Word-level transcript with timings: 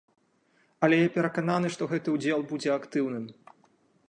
Але 0.87 0.95
я 1.01 1.11
перакананы, 1.17 1.67
што 1.75 1.83
гэты 1.93 2.09
ўдзел 2.17 2.39
будзе 2.53 2.69
актыўным. 2.81 3.25